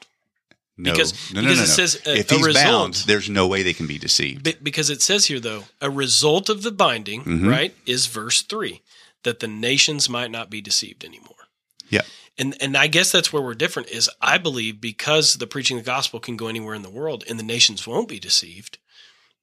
[0.79, 1.73] No, Because- no, no, because no, it no.
[1.73, 4.43] says a- if he's result- bound, there's no way they can be deceived.
[4.43, 7.47] Be- because it says here though, a result of the binding, Mm-hmm.
[7.47, 8.81] right, is verse 3.
[9.23, 11.47] that the nations might not be deceived anymore.
[11.89, 12.03] Yeah.
[12.37, 15.83] And and I guess that's where we're different is I believe because the preaching of
[15.83, 18.77] the gospel can go anywhere in the world and the nations won't be deceived,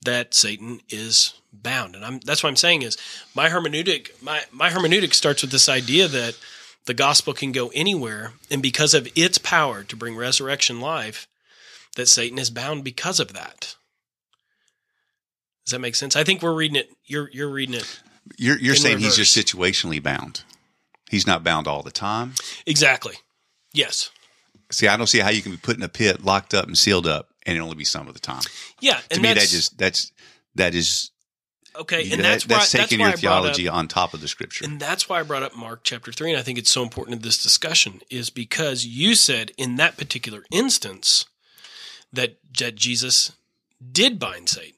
[0.05, 1.95] that Satan is bound.
[1.97, 2.97] And I'm that's what I'm saying is
[3.35, 6.39] my hermeneutic my my hermeneutic starts with this idea that
[6.87, 11.27] the gospel can go anywhere and because of its power to bring resurrection life
[11.97, 13.77] that Satan is bound because of that.
[15.65, 16.15] Does that make sense?
[16.17, 18.01] I think we're reading it you're you're reading it
[18.37, 20.43] You're you're In saying he's just situationally bound.
[21.11, 22.33] He's not bound all the time.
[22.67, 23.15] exactly.
[23.73, 24.11] Yes.
[24.71, 26.77] See, I don't see how you can be put in a pit, locked up and
[26.77, 28.43] sealed up, and it'll only be some of the time.
[28.81, 30.13] Yeah, To and me, that that's just that's
[30.55, 31.11] that is
[31.77, 34.21] okay, and that's why that's that's taking why your brought up theology on top of
[34.21, 34.65] the scripture.
[34.65, 36.31] And that's why I brought up Mark chapter 3.
[36.31, 39.97] And I think it's so important in this discussion, is because you said in that
[39.97, 41.27] particular instance
[42.13, 43.33] that, that Jesus
[43.93, 44.74] did bind Satan.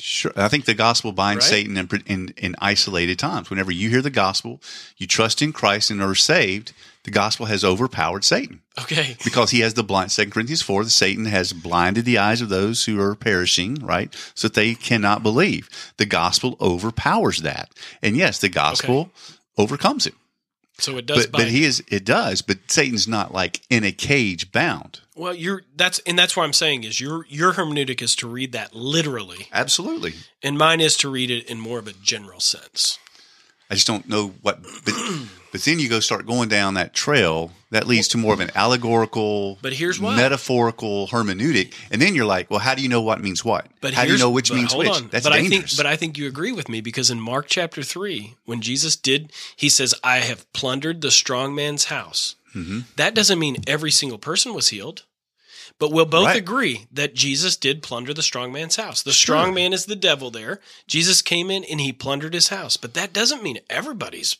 [0.00, 0.32] Sure.
[0.34, 1.50] I think the gospel binds Right?
[1.50, 3.50] Satan in, in in isolated times.
[3.50, 4.60] Whenever you hear the gospel,
[4.96, 6.72] you trust in Christ and are saved,
[7.04, 9.16] the gospel has overpowered Satan Okay.
[9.24, 10.12] because he has the blind.
[10.12, 14.14] Second Corinthians four, the Satan has blinded the eyes of those who are perishing, right,
[14.34, 15.68] so that they cannot believe.
[15.98, 17.70] The gospel overpowers that,
[18.02, 19.10] and yes, the gospel
[19.58, 20.14] overcomes it.
[20.78, 22.42] So it does But but he is it does.
[22.42, 25.00] But Satan's not like in a cage bound.
[25.20, 28.52] Well, you're that's and that's what I'm saying is your your hermeneutic is to read
[28.52, 30.14] that literally, Absolutely.
[30.42, 32.98] and mine is to read it in more of a general sense.
[33.70, 34.62] I just don't know what.
[34.84, 34.94] But,
[35.52, 38.50] but then you go start going down that trail that leads to more of an
[38.56, 40.16] allegorical, But here's why.
[40.16, 43.66] metaphorical hermeneutic, and then you're like, well, how do you know what means what?
[43.80, 44.88] But how do you know which means which?
[44.88, 45.08] on.
[45.08, 45.52] That's but dangerous.
[45.52, 48.60] I think, but I think you agree with me because in Mark chapter three, when
[48.60, 52.84] Jesus did, he says, "I have plundered the strong man's house." Mhm.
[52.96, 55.04] That doesn't mean every single person was healed,
[55.80, 56.36] but we'll both Right.
[56.36, 59.02] agree that Jesus did plunder the strong man's house.
[59.02, 59.54] The strong Sure.
[59.54, 60.30] man is the devil.
[60.30, 64.36] There, Jesus came in and he plundered his house, but that doesn't mean everybody's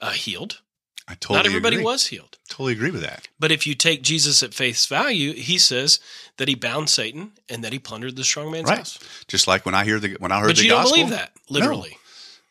[0.00, 0.60] uh, healed.
[1.06, 1.84] I totally Not everybody agree.
[1.84, 2.36] was healed.
[2.48, 3.28] Totally agree with that.
[3.38, 6.00] But if you take Jesus at face value, he says
[6.36, 8.78] that he bound Satan and that he plundered the strong man's Right.
[8.78, 8.98] house.
[9.26, 11.18] Just like when I hear the when I heard But the you gospel, don't believe
[11.18, 11.98] that, literally.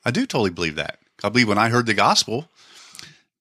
[0.03, 0.99] I do totally believe that.
[1.23, 2.49] I believe when I heard the gospel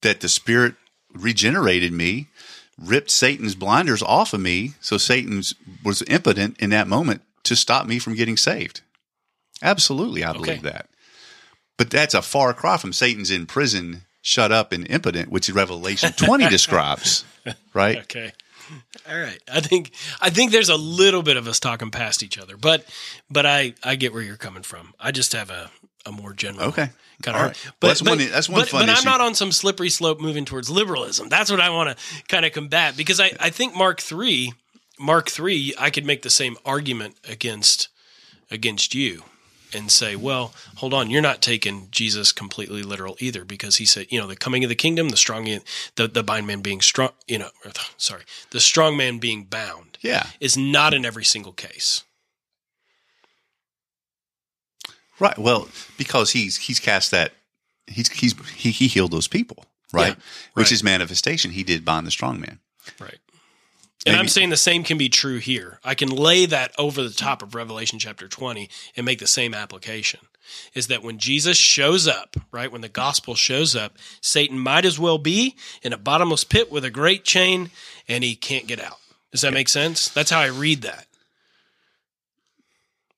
[0.02, 0.74] that the Spirit
[1.12, 2.28] regenerated me,
[2.78, 5.42] ripped Satan's blinders off of me, so Satan
[5.84, 8.80] was impotent in that moment to stop me from getting saved.
[9.62, 10.70] Absolutely, I believe Okay.
[10.70, 10.88] that.
[11.78, 16.12] But that's a far cry from Satan's in prison, shut up and impotent, which Revelation
[16.16, 17.24] 20 describes,
[17.74, 17.98] right?
[17.98, 18.32] Okay.
[19.08, 19.40] All right.
[19.52, 22.84] I think I think there's a little bit of us talking past each other, but
[23.30, 24.92] but I I get where you're coming from.
[24.98, 25.70] I just have a
[26.06, 26.90] a more general Okay.
[27.22, 27.42] kind of.
[27.42, 27.64] right.
[27.82, 30.70] Well, that's one- that's one but, But I'm not on some slippery slope moving towards
[30.70, 31.28] liberalism.
[31.28, 34.52] That's what I want to kind of combat because I I think Mark three
[34.98, 37.88] Mark three I could make the same argument against
[38.50, 39.24] against you
[39.74, 44.06] and say, well, hold on, you're not taking Jesus completely literal either, because he said,
[44.10, 45.44] you know, the coming of the kingdom, the strong,
[45.96, 47.50] the the bind man being strong, you know,
[47.96, 50.28] sorry, the strong man being bound Yeah.
[50.38, 52.02] is not in every single case.
[55.18, 55.38] Right.
[55.38, 57.32] Well, because he's he's cast that
[57.86, 60.16] he's he's he, he healed those people, right?
[60.16, 60.22] Yeah,
[60.54, 61.52] Which is manifestation.
[61.52, 62.60] He did bind the strong man.
[63.00, 63.18] Right.
[64.06, 65.80] And I'm saying the same can be true here.
[65.82, 69.52] I can lay that over the top of Revelation chapter 20 and make the same
[69.52, 70.20] application.
[70.74, 72.70] Is that when Jesus shows up, right?
[72.70, 76.84] When the gospel shows up, Satan might as well be in a bottomless pit with
[76.84, 77.70] a great chain
[78.06, 78.98] and he can't get out.
[79.32, 80.08] Does that make sense?
[80.08, 81.06] That's how I read that.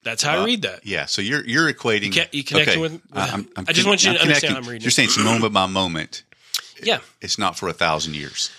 [0.08, 0.86] That's how I Uh, read that.
[0.86, 1.06] Yeah.
[1.06, 2.14] So you're you're equating.
[2.14, 4.64] ca- you connecting with- with- I'm- I'm I just want you to I'm understand I'm
[4.64, 6.22] reading You're saying it's moment by moment.
[6.82, 7.00] Yeah.
[7.20, 8.50] It's not for a thousand years.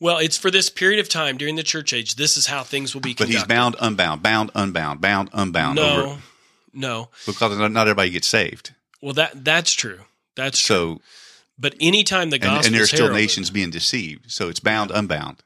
[0.00, 2.14] Well, it's for this period of time during the church age.
[2.14, 5.74] This is how things will be But he's bound, unbound, bound, unbound, bound, unbound.
[5.76, 6.22] No, Over,
[6.72, 7.08] no.
[7.26, 8.74] because not everybody gets saved.
[9.00, 10.00] Well, that that's true.
[10.36, 10.76] That's true.
[11.00, 11.02] So
[11.60, 14.30] But anytime the and, gospel and there's is still heralded- nations being deceived.
[14.30, 15.42] So it's bound, unbound.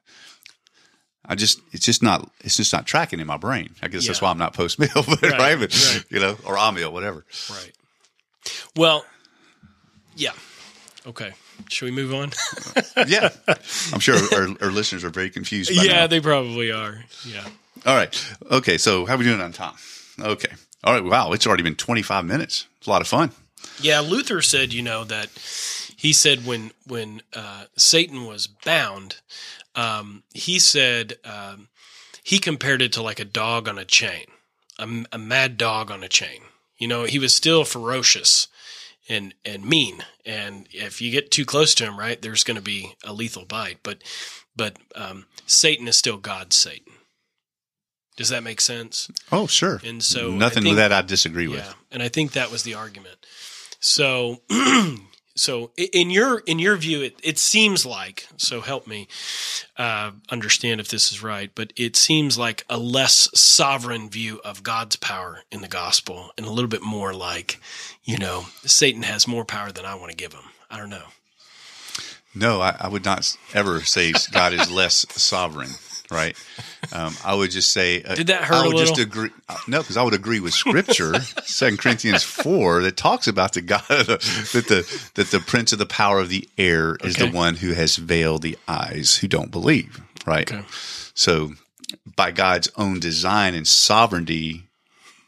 [1.24, 3.74] I just it's just not it's just not tracking in my brain.
[3.82, 6.04] I guess that's why I'm not post mill, but Right, right, But, right.
[6.10, 7.24] you know, or Amil, whatever.
[7.50, 7.72] Right.
[8.76, 9.04] Well,
[10.16, 10.32] yeah.
[11.06, 11.32] Okay.
[11.68, 12.30] Should we move on?
[13.06, 13.30] Yeah,
[13.92, 15.74] I'm sure our, our listeners are very confused.
[15.74, 16.06] By yeah, now.
[16.06, 17.02] they probably are.
[17.26, 17.44] Yeah.
[17.86, 18.34] All right.
[18.50, 18.78] Okay.
[18.78, 19.74] So how are we doing on time?
[20.20, 20.50] Okay.
[20.84, 21.02] All right.
[21.02, 21.32] Wow.
[21.32, 22.66] It's already been 25 minutes.
[22.78, 23.30] It's a lot of fun.
[23.80, 25.30] Yeah, Luther said, you know, that
[26.02, 29.20] he said when when uh, Satan was bound,
[29.76, 31.68] um, he said um,
[32.24, 34.26] he compared it to like a dog on a chain,
[34.80, 36.40] a, a mad dog on a chain.
[36.76, 38.48] You know, he was still ferocious
[39.08, 42.60] and and mean, and if you get too close to him, right, there's going to
[42.60, 43.78] be a lethal bite.
[43.84, 44.02] But
[44.56, 46.94] but um, Satan is still God's Satan.
[48.16, 49.08] Does that make sense?
[49.30, 49.80] Oh, sure.
[49.84, 51.60] And so nothing think- with that I disagree with.
[51.60, 53.24] Yeah, and I think that was the argument.
[53.78, 54.40] So,
[55.34, 58.60] so in your in your view, it, it seems like so.
[58.60, 59.08] Help me
[59.78, 64.62] uh, understand if this is right, but it seems like a less sovereign view of
[64.62, 67.58] God's power in the gospel, and a little bit more like,
[68.04, 70.44] you know, Satan has more power than I want to give him.
[70.70, 71.06] I don't know.
[72.34, 75.70] No, I, I would not ever say God is less sovereign.
[76.22, 76.36] Right.
[76.92, 78.02] Um, I would just say.
[78.02, 79.04] Uh, Did that hurt I a would just little?
[79.04, 79.30] agree.
[79.48, 83.62] uh, No, because I would agree with Scripture, Second Corinthians four, that talks about the
[83.62, 87.26] God that the that the prince of the power of the air is Okay.
[87.30, 90.00] the one who has veiled the eyes who don't believe.
[90.26, 90.50] Right.
[90.52, 90.64] Okay.
[91.14, 91.52] So,
[92.16, 94.64] by God's own design and sovereignty,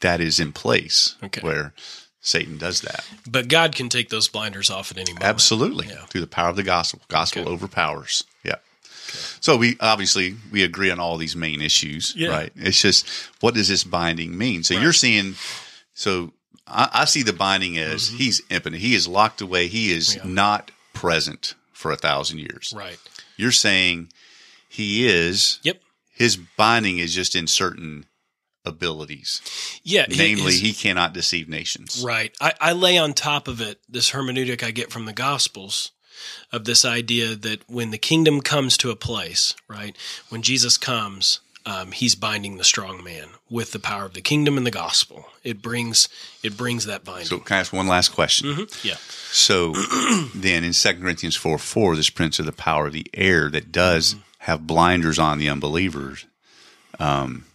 [0.01, 1.15] that is in place.
[1.23, 1.41] Okay.
[1.41, 1.73] Where
[2.21, 3.05] Satan does that.
[3.29, 5.25] But God can take those blinders off at any moment.
[5.25, 5.87] Absolutely.
[5.87, 6.05] Yeah.
[6.07, 7.01] Through the power of the gospel.
[7.07, 7.51] Gospel Okay.
[7.51, 8.23] overpowers.
[9.41, 12.29] So we obviously we agree on all these main issues, Yeah.
[12.29, 12.51] right?
[12.55, 13.07] It's just
[13.41, 14.63] what does this binding mean?
[14.63, 14.83] So Right.
[14.83, 15.35] you're seeing
[15.93, 16.33] so
[16.67, 18.81] I, I see the binding as he's impotent.
[18.81, 19.67] He is locked away.
[19.67, 20.27] He is Mm-hmm.
[20.29, 20.33] Yeah.
[20.33, 22.73] not present for a thousand years.
[22.75, 22.97] Right.
[23.37, 24.11] You're saying
[24.69, 25.81] he is Yep.
[26.11, 28.05] his binding is just in certain
[28.65, 29.41] abilities.
[29.83, 30.05] Yeah.
[30.09, 32.01] Namely, his- he cannot deceive nations.
[32.03, 32.33] Right.
[32.41, 35.91] I, I lay on top of it this hermeneutic I get from the Gospels
[36.51, 39.95] of this idea that when the kingdom comes to a place, right,
[40.29, 44.55] when Jesus comes, um, he's binding the strong man with the power of the kingdom
[44.57, 45.25] and the gospel.
[45.43, 46.07] It brings
[46.43, 47.25] it brings that binding.
[47.25, 48.53] So can I ask one last question?
[48.53, 48.83] Mhm.
[48.83, 48.97] Yeah.
[49.31, 49.73] So
[50.35, 53.71] then in 2 Corinthians 4 4, this prince of the power of the air that
[53.71, 56.25] does have blinders on the unbelievers,
[56.99, 57.45] um,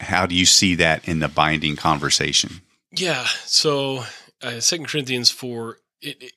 [0.00, 2.60] how do you see that in the binding conversation?
[2.92, 3.24] Yeah.
[3.46, 4.04] So
[4.42, 5.83] uh, Second Corinthians four i- i-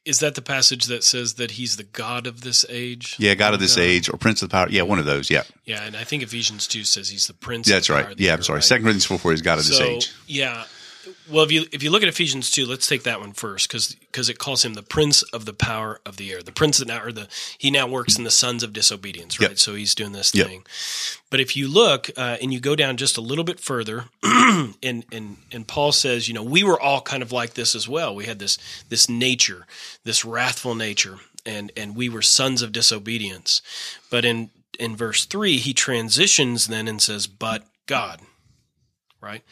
[0.06, 3.16] is that the passage that says that he's the God of this age?
[3.20, 3.82] Yeah, God of this God.
[3.82, 4.68] age or prince of the power.
[4.70, 5.30] Yeah, one of those.
[5.30, 7.68] Yeah, Yeah, and I think Ephesians two says he's the prince.
[7.68, 8.20] that's of the power right.
[8.20, 8.58] Yeah, I'm sorry.
[8.58, 8.64] right?
[8.64, 10.14] 2 Corinthians 4 4 is God of this age.
[10.26, 10.64] Yeah.
[11.30, 13.96] Well, if you if you look at Ephesians two, let's take that one first because
[13.96, 16.42] because it calls him the prince of the power of the air.
[16.42, 19.50] The prince that now or the he now works in the sons of disobedience, right?
[19.50, 19.60] Yep.
[19.60, 20.48] So he's doing this Yep.
[20.48, 20.64] thing.
[21.30, 24.76] But if you look uh, and you go down just a little bit further, and
[25.12, 28.16] and and Paul says, you know, we were all kind of like this as well.
[28.16, 28.58] We had this
[28.90, 29.66] this nature,
[30.06, 33.62] this wrathful nature, and and we were sons of disobedience.
[34.10, 38.22] But in in verse three, he transitions then and says, "But God."
[39.22, 39.44] Right?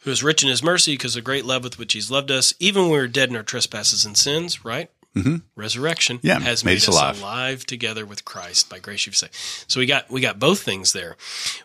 [0.00, 2.30] Who is rich in his mercy because of the great love with which he's loved
[2.30, 4.90] us, even when we were dead in our trespasses and sins, right?
[5.16, 5.42] Mhm.
[5.54, 7.18] Resurrection Yeah, has made made, us alive.
[7.18, 7.64] alive.
[7.66, 9.34] together with Christ by grace you've saved.
[9.66, 11.16] So we got we got both things there.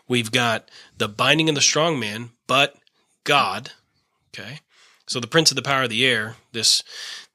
[0.08, 2.76] We've got the binding of the strong man, but
[3.24, 3.72] God,
[4.34, 4.60] okay.
[5.06, 6.82] So the prince of the power of the air, this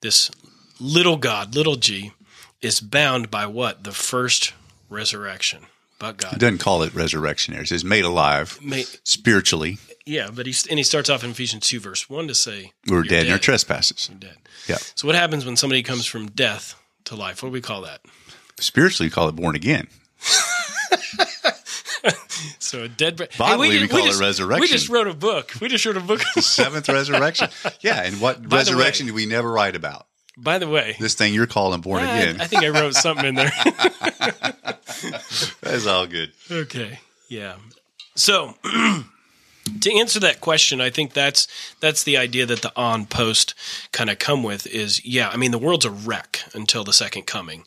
[0.01, 0.31] this
[0.79, 2.13] little God, little G,
[2.63, 3.83] is bound by what?
[3.83, 4.53] The first
[4.89, 5.67] resurrection.
[5.99, 6.39] But God.
[6.39, 7.53] doesn't call it resurrection.
[7.53, 9.77] It says made alive May, spiritually.
[10.07, 12.91] Yeah, but he's and he starts off in Ephesians two verse one to say We
[12.95, 14.07] were you're dead in our trespasses.
[14.09, 14.37] You're dead.
[14.67, 14.77] Yeah.
[14.95, 17.43] So what happens when somebody comes from death to life?
[17.43, 18.01] What do we call that?
[18.59, 19.87] Spiritually, we call it born again.
[22.59, 23.15] So a dead.
[23.15, 24.67] Bra- Bodily, we call it just, We resurrection.
[24.67, 25.53] just wrote a book.
[25.61, 26.21] We just wrote a book.
[26.39, 27.49] Seventh resurrection.
[27.81, 30.05] Yeah, and what By resurrection way- do we never write about?
[30.37, 32.41] By the way, This thing you're calling born I- again.
[32.41, 33.51] I, think I wrote something in there.
[35.61, 36.33] That's all good.
[36.51, 36.99] okay.
[37.29, 37.55] Yeah.
[38.15, 38.53] So
[39.81, 41.47] to answer that question, I think that's
[41.79, 43.53] that's the idea that the on post
[43.91, 45.29] kind of come with is yeah.
[45.29, 47.63] I mean the world's a wreck until the second coming.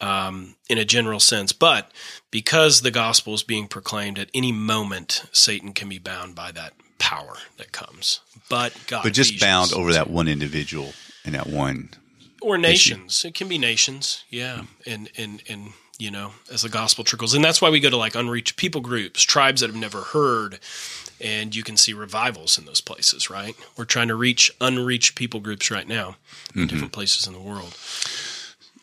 [0.00, 1.92] Um, in a general sense, but
[2.32, 6.72] because the gospel is being proclaimed at any moment, Satan can be bound by that
[6.98, 8.18] power that comes.
[8.48, 10.92] But God, But just bound over that one individual
[11.24, 11.90] and that one.
[12.40, 13.24] or nations.
[13.24, 17.44] It can be nations, yeah, and and and you know, as the gospel trickles, and
[17.44, 20.58] that's why we go to like unreached people groups, tribes that have never heard,
[21.22, 23.30] and you can see revivals in those places.
[23.30, 23.54] Right?
[23.76, 26.16] We're trying to reach unreached people groups right now
[26.54, 26.66] in mm-hmm.
[26.66, 27.76] different places in the world,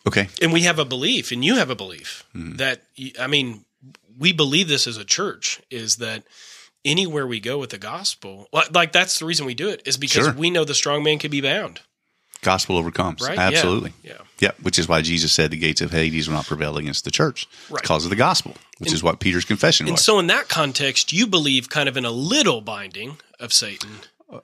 [0.06, 0.28] Okay.
[0.40, 2.56] and we have a belief, and you have a belief mm-hmm.
[2.56, 2.82] that
[3.18, 3.64] I mean,
[4.18, 6.24] we believe this as a church is that.
[6.82, 9.98] Anywhere we go with the gospel, like, like that's the reason we do it, is
[9.98, 10.32] because Sure.
[10.32, 11.80] we know the strong man can be bound,
[12.42, 13.20] Gospel overcomes.
[13.26, 13.38] right?
[13.38, 13.92] Absolutely.
[14.02, 14.12] Yeah.
[14.12, 14.24] yeah.
[14.40, 17.10] Yeah, which is why Jesus said the gates of Hades will not prevail against the
[17.10, 17.46] church.
[17.68, 17.82] Right.
[17.82, 20.04] because of the gospel, which is what Peter's confession And was.
[20.04, 23.90] so, in that context, you believe kind of in a little binding of Satan,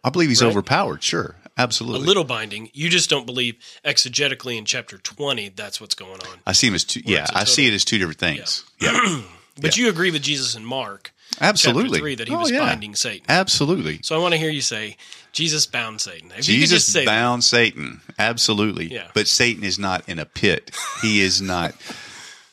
[0.04, 0.48] I believe he's Right.
[0.50, 1.02] overpowered.
[1.02, 1.36] Sure.
[1.56, 2.02] Absolutely.
[2.02, 2.68] A little binding.
[2.74, 6.40] You just don't believe exegetically in chapter 20 that's what's going on.
[6.46, 7.00] I see him as two.
[7.06, 8.64] Yeah, I see it as two different things.
[8.80, 9.22] Yeah.
[9.58, 11.98] But you agree with Jesus in Mark Absolutely.
[11.98, 12.58] 3 that he Oh, was yeah.
[12.58, 13.24] binding Satan.
[13.26, 14.00] Absolutely.
[14.02, 14.98] So, I want to hear you say,
[15.36, 16.32] Jesus bound Satan.
[16.34, 17.10] If Jesus just say that.
[17.10, 18.00] bound Satan.
[18.18, 18.86] Absolutely.
[18.86, 19.08] Yeah.
[19.12, 20.70] But Satan is not in a pit.
[21.02, 21.74] He is not.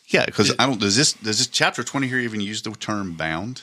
[0.08, 0.82] Yeah, because I don't.
[0.82, 3.62] Does this does this chapter twenty here even use the term bound?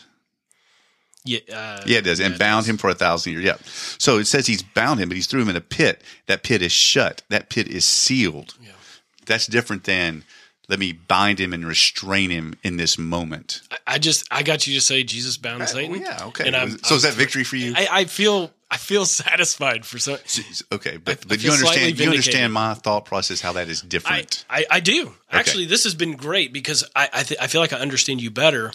[1.23, 2.19] Yeah, uh, Yeah, it does.
[2.19, 2.71] And bound does.
[2.71, 3.45] him for a thousand years.
[3.45, 3.57] Yeah.
[3.99, 6.03] So it says he's bound him, but he's threw him in a pit.
[6.27, 7.23] That pit is shut.
[7.29, 8.55] That pit is sealed.
[8.59, 8.71] Yeah.
[9.27, 10.25] That's different than
[10.71, 13.61] let me bind him and restrain him in this moment.
[13.71, 15.91] I- I just I got you to say Jesus bound Satan.
[15.93, 16.25] Well, yeah.
[16.27, 16.47] Okay.
[16.47, 17.75] And I'm- so is that victory for you?
[17.77, 20.17] I, I feel I feel satisfied for some.
[20.73, 23.69] okay, but I but you feel slightly understand you understand my thought process how that
[23.69, 24.45] is different.
[24.49, 25.67] I, I do actually.
[25.67, 28.73] This has been great because I I, th- I feel like I understand you better,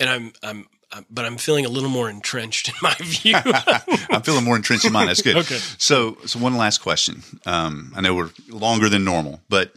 [0.00, 0.66] and I'm I'm.
[1.10, 3.32] But I'm feeling a little more entrenched in my view.
[3.34, 5.06] I'm feeling more entrenched in mine.
[5.06, 5.36] That's good.
[5.42, 5.56] Okay.
[5.78, 7.22] So, so one last question.
[7.46, 9.72] Um, I know we're longer than normal, but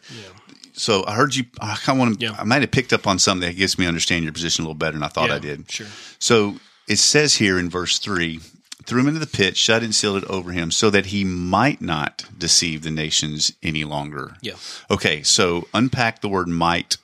[0.76, 1.46] so I heard you.
[1.60, 2.26] I kind of want to.
[2.26, 2.36] Yeah.
[2.38, 4.76] I might have picked up on something that gets me understand your position a little
[4.78, 5.72] better than I thought Yeah, I did.
[5.72, 5.88] Sure.
[6.20, 6.56] So
[6.88, 8.40] it says here in verse three,
[8.86, 11.82] threw him into the pit, shut and sealed it over him, so that he might
[11.82, 14.36] not deceive the nations any longer.
[14.42, 14.54] Yeah.
[14.92, 16.98] Okay, so unpack the word might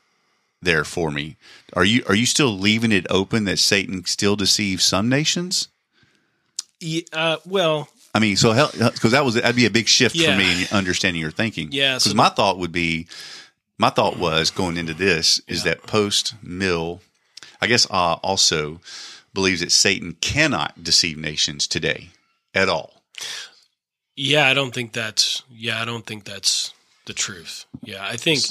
[0.62, 1.38] there for me.
[1.73, 5.69] Are you are you still leaving it open that Satan still deceives some nations?
[6.79, 10.31] Yeah, uh, well, I mean, so because that was that'd be a big shift Yeah.
[10.34, 11.69] for me in understanding your thinking.
[11.71, 13.07] Yeah, because so- my thought would be,
[13.82, 15.72] my thought was going into this is Yeah.
[15.74, 17.02] that post mill,
[17.60, 18.80] I guess, uh, also
[19.34, 22.10] believes that Satan cannot deceive nations today
[22.54, 23.02] at all.
[24.15, 26.74] yeah, I don't think that's yeah, I don't think that's
[27.06, 27.65] the truth.
[27.82, 28.41] Yeah, I think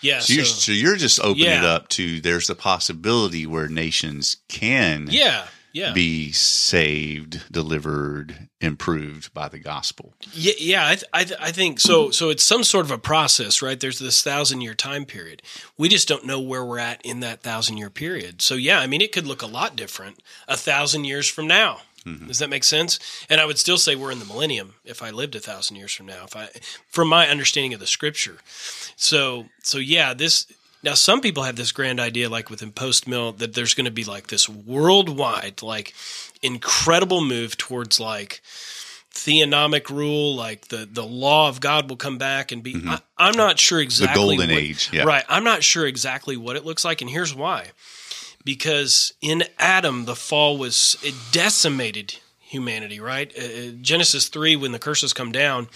[0.00, 0.20] yeah.
[0.20, 4.36] So, you're, so- so you're just opening it up to there's the possibility where nations
[4.48, 5.92] can yeah, yeah.
[5.92, 10.14] be saved, delivered, improved by the gospel.
[10.32, 12.10] Yeah, yeah, I, th- I, th- I think so.
[12.10, 13.78] So it's some sort of a process, right?
[13.78, 15.42] There's this thousand year time period.
[15.78, 18.42] We just don't know where we're at in that thousand year period.
[18.42, 21.80] So yeah, I mean, it could look a lot different a thousand years from now.
[22.06, 22.28] Mm-hmm.
[22.28, 22.98] Does that make sense?
[23.28, 25.92] And I would still say we're in the millennium if I lived a thousand years
[25.92, 26.24] from now.
[26.24, 26.48] If I,
[26.88, 28.38] from my understanding of the scripture,
[28.96, 30.46] so so yeah, this
[30.82, 33.90] now some people have this grand idea, like within post mill, that there's going to
[33.90, 35.94] be like this worldwide, like
[36.42, 38.40] incredible move towards like
[39.12, 42.74] theonomic rule, like the the law of God will come back and be.
[42.74, 42.90] Mm-hmm.
[42.90, 45.04] I, I'm not sure exactly the golden what- age, yeah.
[45.04, 45.24] right?
[45.28, 47.68] I'm not sure exactly what it looks like, and here's why:
[48.44, 52.16] because in Adam, the fall was it decimated
[52.50, 53.00] humanity.
[53.00, 53.32] Right?
[53.36, 55.68] Uh, uh, Genesis three, when the curses come down,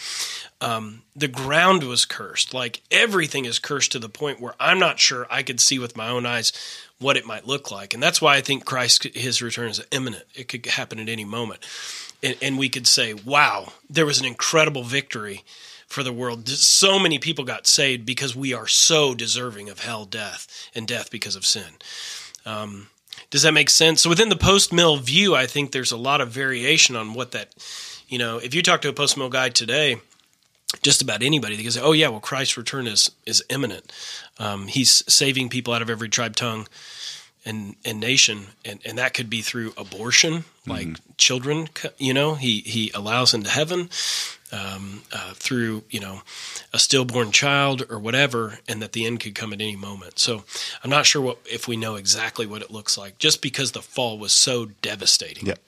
[0.61, 2.53] um, the ground was cursed.
[2.53, 5.97] Like everything is cursed to the point where I'm not sure I could see with
[5.97, 6.53] my own eyes
[6.99, 7.93] what it might look like.
[7.93, 10.25] And that's why I think Christ, his return is imminent.
[10.35, 11.61] It could happen at any moment.
[12.23, 15.45] And, and we could say, wow, there was an incredible victory
[15.87, 16.49] for the world.
[16.49, 21.11] So many people got saved because we are so deserving of hell, death, and death
[21.11, 21.75] because of sin.
[22.47, 22.89] Um,
[23.35, 24.01] does that make sense?
[24.01, 27.33] So within the post mill view, I think there's a lot of variation on what
[27.33, 27.53] that,
[28.07, 29.97] you know, if you talk to a post mill guy today,
[30.83, 33.93] just about anybody, they can say, "Oh yeah, well Christ's return is is imminent.
[34.39, 36.69] Um, he's saving people out of every tribe, tongue,
[37.45, 41.69] and and nation, and and that could be through abortion, like children.
[41.99, 43.91] You know, he he allows into heaven
[44.53, 46.23] um, uh, through you know
[46.73, 50.19] a stillborn child or whatever, and that the end could come at any moment.
[50.19, 50.45] So
[50.83, 53.83] I'm not sure what if we know exactly what it looks like, just because the
[53.83, 55.47] fall was so devastating.
[55.47, 55.59] Yep.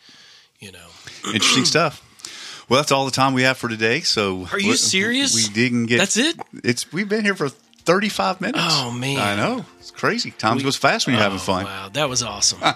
[0.59, 0.87] You know,
[1.33, 2.03] Interesting stuff.
[2.69, 4.01] Well, that's all the time we have for today.
[4.01, 5.35] So, Are you serious?
[5.35, 5.99] We didn't get.
[5.99, 6.37] that's it.
[6.65, 7.51] It's we've been here for
[7.87, 8.59] thirty-five minutes.
[8.63, 9.19] Oh, man.
[9.19, 10.33] I know it's crazy.
[10.33, 11.65] Time goes fast when you're having Oh, fun.
[11.65, 12.59] Wow, that was awesome.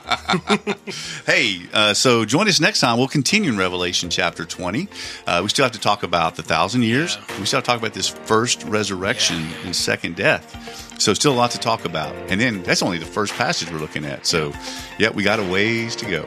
[1.27, 2.99] Hey, uh, so join us next time.
[2.99, 4.88] We'll continue in Revelation chapter twenty.
[5.27, 7.16] Uh, we still have to talk about the thousand years.
[7.16, 7.38] Yeah.
[7.40, 10.99] We still have to talk about this first resurrection and second death.
[11.01, 12.14] So, still a lot to talk about.
[12.31, 14.27] And then that's only the first passage we're looking at.
[14.27, 14.53] So,
[14.99, 16.27] yeah, we got a ways to go.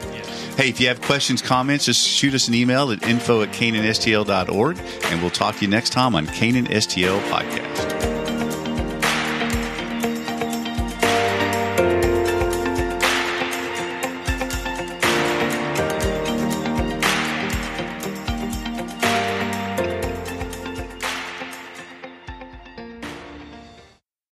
[0.56, 4.78] Hey, if you have questions, comments, just shoot us an email at info at canaanstl.org,
[5.04, 8.13] and we'll talk to you next time on Canaan STL Podcast.